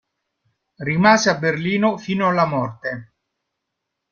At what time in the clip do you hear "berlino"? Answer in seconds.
1.37-1.95